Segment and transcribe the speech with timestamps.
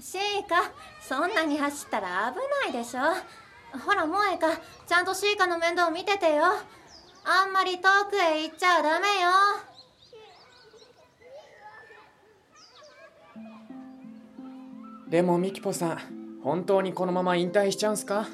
[0.00, 3.00] シーカそんなに走ったら危ないでしょ。
[3.84, 4.48] ほら萌香
[4.86, 6.44] ちゃんとシーカの面倒見ててよ。
[7.24, 9.30] あんまり遠くへ行っちゃダメよ。
[15.08, 18.26] でもミキポさん本当にこのまま引退しちゃうんすか？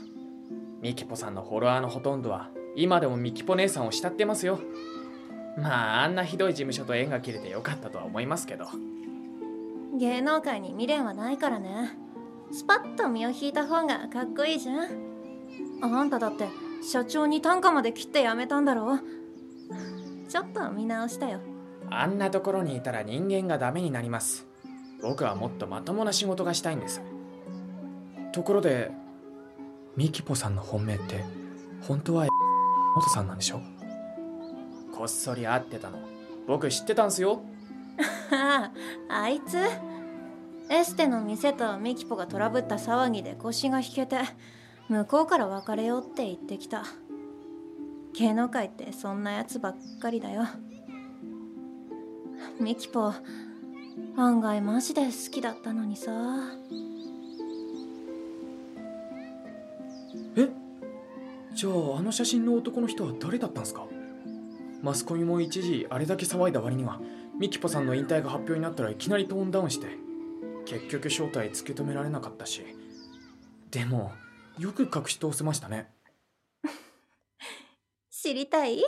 [0.81, 4.61] ミキポさんのフォロワーのほとんどは今でもミキポ姉さんを慕ってますよ。
[5.59, 8.69] まああんなひどい事務所と縁が切れてよかったとは思いますけど。
[9.99, 11.97] 芸能界に未練はないからね。
[12.53, 14.89] スパッと身を引いた方がかっこいいじゃん。
[15.83, 16.49] あんただって
[16.83, 18.99] 社長に単価まで切って辞めたんだろ。
[20.29, 21.41] ちょっと見直したよ。
[21.91, 24.47] あんなところにいたら人間がダメになります。
[25.03, 27.01] 僕はもっとまともな仕事がしたいんです。
[28.33, 28.91] ところで
[29.97, 31.25] ミキポさんの本命って
[31.83, 32.27] 本当は
[32.95, 33.61] 元さんなんでしょ？
[34.97, 35.99] こっそり会ってたの。
[36.47, 37.41] 僕知ってたんすよ。
[38.31, 38.71] あ
[39.09, 39.57] ああいつ
[40.69, 44.19] エステの店とミキポがトラブった騒ぎで腰が引けて
[44.89, 46.85] 向こうから別れようって言ってきた。
[48.15, 50.45] 芸能界ってそんなやつばっかりだよ。
[52.61, 53.13] ミキポ
[54.17, 56.13] 案外マジで好きだったのにさ。
[60.37, 60.49] え？
[61.55, 63.87] じゃああの写真の男の人は誰だったんすか？
[64.83, 67.01] マスコミも一時あれだけ騒いだ割には
[67.39, 70.06] ミキポさんの引退が発表になったらいきなりトーンダウンして。
[70.67, 72.63] 結局正体突き止められなかったし
[73.71, 74.13] でも
[74.59, 75.91] よく隠し通せましたね。
[78.11, 78.83] 知りたい？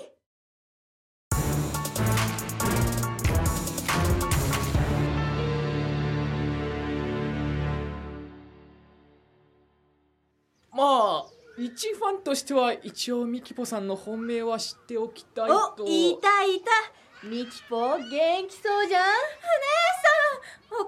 [10.73, 11.27] まあ
[11.59, 15.77] 一ファンとしては一応ミキポさんの本命は知っておきたいと。
[15.81, 16.71] おいたいた。
[17.27, 19.03] ミキポ元気そうじゃん。
[19.03, 19.07] お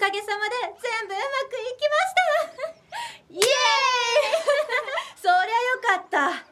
[0.00, 2.14] かげさまで全部うまくいきまし
[2.66, 3.34] た。
[3.34, 3.44] イエーイ。
[5.20, 5.44] そりゃよ
[5.82, 6.42] かっ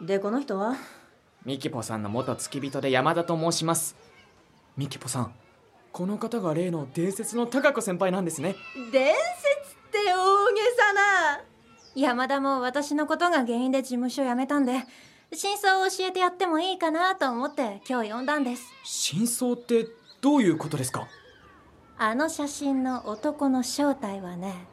[0.00, 0.04] た。
[0.04, 0.76] でこの人は？
[1.44, 3.96] ミキポさんの元付き人で山田と申します。
[4.76, 5.34] ミキポさん
[5.92, 8.54] この方が例の伝説の高子先輩なんですね。
[8.92, 11.40] 伝説って大げさな。
[11.94, 14.84] 山田も私のことが原因で事務所辞めたんで
[15.32, 18.64] 真相を教えてやってもいいかなと思って今日呼んだんです。
[18.84, 19.86] 真相って
[20.20, 21.08] どういうことですか？
[21.98, 24.66] あの写真の男の正体はね。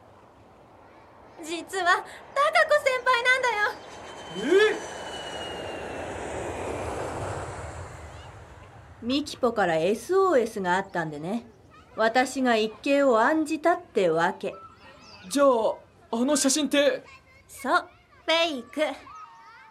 [1.42, 2.04] 実は高子
[2.84, 3.48] 先輩なんだ
[4.68, 4.76] よ。
[9.02, 11.46] ミキポから SOS があったんでね。
[11.96, 14.54] 私が一計を案じたってわけ。
[15.30, 15.48] じゃあ
[16.12, 17.02] あの写真って？
[17.48, 17.88] そう
[18.26, 18.82] フェイク。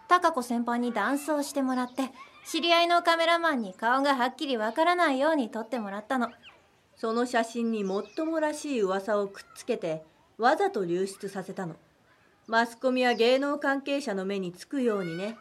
[0.08, 2.10] 高子先輩にダンスをしてもらって
[2.44, 6.30] 知り合いのカメラマンに顔がはっきりわからないように撮ってもらったの
[6.96, 10.02] その写真にもっともらしい噂をくっつけて
[10.38, 11.76] わざと流出させたの。
[12.46, 15.36] マスコミは芸能関係者の目につくようにね。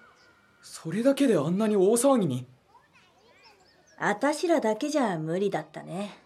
[0.61, 2.45] それだけであんなに大騒ぎに？
[3.97, 6.17] あたしらだけじゃ無理だったね。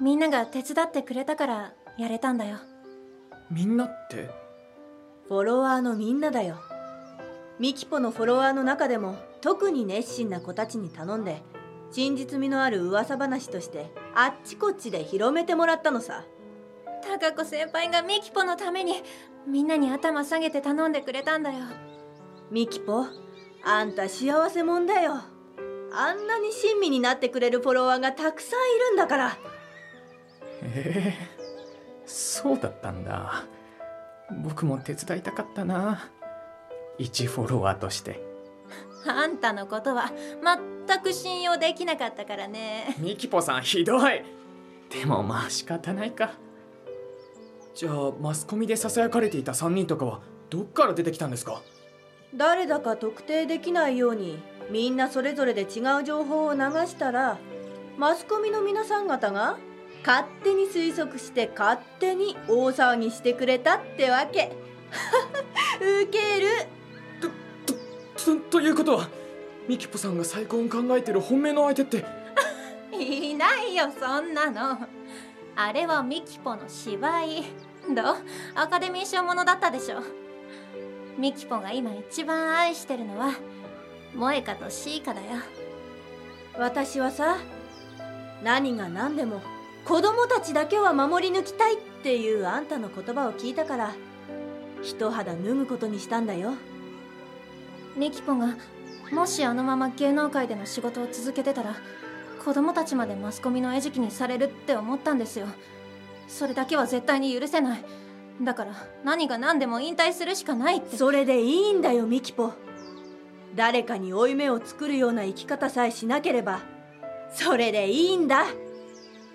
[0.00, 2.58] みんなが手伝ってくれたからやれたんだよ。
[3.50, 4.30] みんなって？
[5.28, 6.56] フォロワーのみんなだよ。
[7.58, 11.42] ミキポのフォロワーの中でも特に熱心な子たちに頼んで
[11.90, 16.24] 真実味のある噂話としてあっちこっちで広めてもらったのさ。
[17.02, 19.02] 高子先輩がミキポのために
[19.46, 21.64] みんなに頭下げて頼んでくれたんだよ。
[22.50, 23.06] ミキポ
[23.64, 25.14] あんた幸せもんだよ。
[25.92, 29.28] あんなに親身になってくれるフォロワーがたくさんいるんだから。
[29.30, 29.36] へ
[30.62, 31.14] え
[32.04, 33.44] そうだったんだ。
[34.42, 36.10] 僕も手伝いたかったな。
[36.98, 38.27] 一フォロワーとして
[39.10, 40.10] あんたのことは
[40.86, 42.94] 全く信用できなかったからね。
[42.98, 44.22] ミキポさんひどい。
[44.90, 46.32] でもまあ仕方ないか。
[47.74, 51.62] じゃあマスコミでささやかれていた3人とかはどっから出てきたんですか？
[52.34, 54.38] 誰だか特定できないように
[54.70, 57.38] みんなそれぞれで違う情報を流したら
[57.96, 59.56] マスコミの皆さん方が
[60.06, 64.52] 勝手に推測して勝手に大騒ぎしてくれたってわけ。
[65.80, 66.48] ウケる
[68.24, 69.08] とということは
[69.68, 72.04] ミキポさんが再婚考えてる本命の相手って。
[72.98, 74.78] いないよそんなの。
[75.56, 77.44] あれはミキポの芝居。
[77.94, 78.16] どう？
[78.54, 80.02] アカデミー賞ものだったでしょ。
[81.18, 83.32] ミキポが今一番愛してるのは
[84.14, 85.26] 萌香とシーカだよ。
[86.58, 87.38] 私はさ
[88.42, 89.42] 何が何でも
[89.84, 93.94] 子供たちだけは守り抜きたいっていうあんたの言葉を聞いたから
[94.82, 96.54] 一肌脱ぐことにしたんだよ
[97.98, 98.56] ミキポが
[99.12, 101.74] もしあのまま芸能界での仕事を続けてたら
[102.44, 105.46] 子供たちまでマスコミの餌食にされるって思ったんですよ。
[106.28, 107.84] それだけは絶対に許せない。
[108.40, 108.72] だから
[109.02, 110.96] 何が何でも引退するしかないって。
[110.96, 112.52] それでいいんだよミキポ。
[113.56, 116.60] 誰かに負い目を作るような生き方さえしなければ
[117.32, 118.44] それでいいんだ。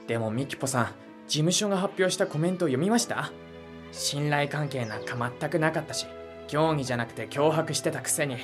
[0.07, 0.85] でもミキポさん
[1.27, 3.31] 事務所が発表したコメントを読みました？
[3.91, 6.05] 信頼関係なんか全くなかったし
[6.47, 8.37] 競技じゃなくて脅迫してたくせに。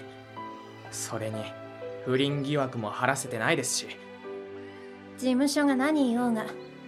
[0.91, 1.43] それに
[2.05, 3.87] 不倫疑惑も晴らせてないですし。
[5.17, 6.45] 事務所が何言おうが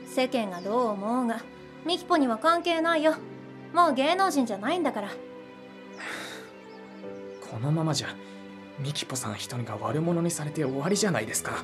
[0.08, 1.42] 世間がどう思おうが
[1.86, 3.16] ミキポには関係ないよ。
[3.74, 5.10] もう芸能人じゃないんだから。
[7.42, 8.08] このままじゃ
[8.80, 11.64] ミキポさん一人が悪者にされて終わりじゃないですか。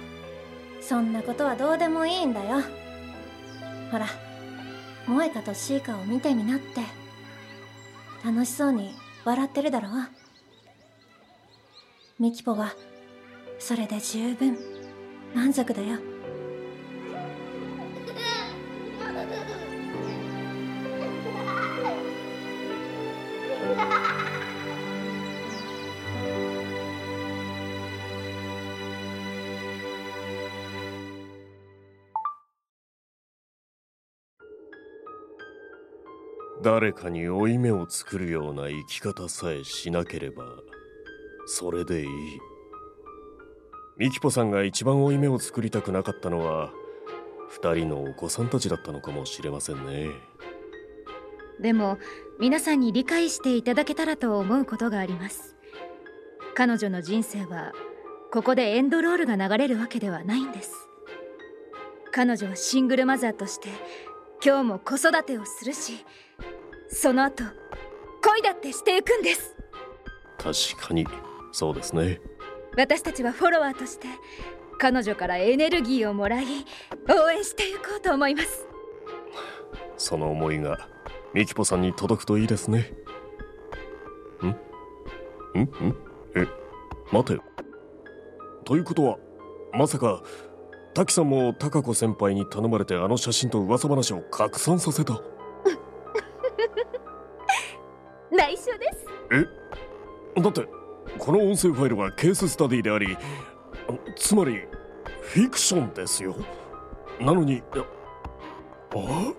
[0.82, 2.62] そんなことはどうでもいいんだよ。
[3.92, 4.08] ほら
[5.06, 6.82] 萌香とシーカを見てみなって。
[8.26, 8.94] 楽しそうに
[9.28, 9.90] 笑ってるだろ
[12.18, 12.74] ミキポは
[13.60, 14.58] それで十分
[15.36, 16.00] 満足だよ。
[36.64, 40.44] 誰かに負い目を作るような生き方さえしなければ
[41.46, 42.08] それでいい。
[43.98, 46.72] ミキポさんが一番負い目を作りたくなかったのは
[47.50, 50.10] 二人のお子さんたちだったのかもしれませんね。
[51.60, 51.98] でも
[52.40, 55.56] 皆さんに理解していただけたらと思うことがあります。
[56.54, 57.72] 彼女の人生は
[58.32, 60.74] ここでエンドロールが流れるわけではないんです。
[62.12, 63.70] 彼女はシングルマザーとして
[64.44, 66.06] 今日も子育てをするし
[66.90, 67.44] その後
[68.24, 69.56] 恋だってしていくんです。
[70.38, 71.06] 確かに
[71.52, 72.22] そうですね。
[72.78, 74.08] 私たちはフォロワーとして
[74.78, 76.46] 彼女からエネルギーをもらい
[77.10, 78.68] 応援していこうと思います。
[79.98, 80.88] その思いが
[81.34, 82.94] ミキポさんに届くといいですね。
[84.44, 84.48] ん？
[84.48, 85.62] ん？
[85.62, 85.96] ん？
[86.36, 86.48] え
[87.12, 87.34] 待て。
[87.34, 87.44] よ
[88.66, 89.18] ということは
[89.74, 90.22] まさか
[90.98, 95.14] 滝さんも貴子先輩に頼まれてあの写真と噂話を拡散させた。
[98.32, 99.06] 内緒です。
[100.36, 100.42] え？
[100.42, 100.68] だって
[101.20, 103.16] この音声ファイルはケーススタディであり
[104.16, 104.64] つまり
[105.22, 106.36] フィクションですよ。
[107.20, 107.62] なのに
[108.96, 109.34] あ？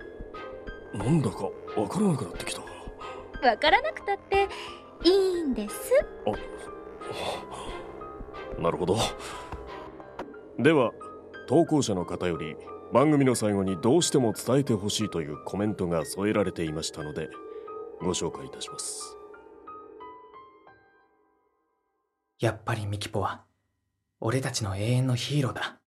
[0.96, 1.42] なんだか
[1.76, 2.62] わからなくなってきた。
[2.62, 4.48] わからなくたって
[5.02, 6.06] いいんです。
[8.56, 8.62] あ。
[8.62, 8.96] なるほど。
[10.56, 10.92] では
[11.48, 12.56] 投稿者の方より
[12.92, 17.30] 番組の最後にどうしても伝えてほしいというコメントが添えられていましたので
[18.00, 19.16] ご紹介いたします。
[22.38, 23.44] やっぱりミキポは
[24.20, 25.80] 俺たちの永遠のヒーローだ。